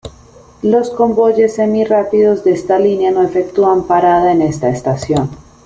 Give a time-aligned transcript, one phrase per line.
[0.63, 5.29] Los convoyes semi-rápidos de esta línea no efectúan parada en esta estación.